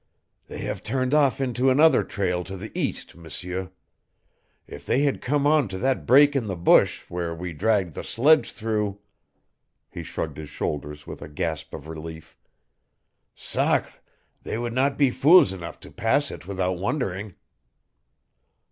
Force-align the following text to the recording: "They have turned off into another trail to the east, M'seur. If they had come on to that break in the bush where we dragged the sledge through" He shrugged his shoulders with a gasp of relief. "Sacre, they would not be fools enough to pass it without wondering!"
"They 0.47 0.57
have 0.61 0.81
turned 0.81 1.13
off 1.13 1.39
into 1.39 1.69
another 1.69 2.03
trail 2.03 2.43
to 2.45 2.57
the 2.57 2.71
east, 2.73 3.15
M'seur. 3.15 3.69
If 4.65 4.83
they 4.83 5.03
had 5.03 5.21
come 5.21 5.45
on 5.45 5.67
to 5.67 5.77
that 5.77 6.07
break 6.07 6.35
in 6.35 6.47
the 6.47 6.55
bush 6.55 7.03
where 7.07 7.35
we 7.35 7.53
dragged 7.53 7.93
the 7.93 8.03
sledge 8.03 8.51
through" 8.51 8.99
He 9.93 10.01
shrugged 10.01 10.37
his 10.37 10.49
shoulders 10.49 11.05
with 11.05 11.21
a 11.21 11.29
gasp 11.29 11.71
of 11.75 11.87
relief. 11.87 12.35
"Sacre, 13.35 13.93
they 14.41 14.57
would 14.57 14.73
not 14.73 14.97
be 14.97 15.11
fools 15.11 15.53
enough 15.53 15.79
to 15.81 15.91
pass 15.91 16.31
it 16.31 16.47
without 16.47 16.79
wondering!" 16.79 17.35